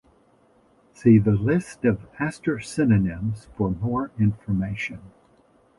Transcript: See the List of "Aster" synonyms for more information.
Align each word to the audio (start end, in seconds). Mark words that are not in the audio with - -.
See 0.93 1.19
the 1.19 1.33
List 1.33 1.85
of 1.85 2.07
"Aster" 2.17 2.59
synonyms 2.59 3.47
for 3.55 3.69
more 3.69 4.09
information. 4.17 4.99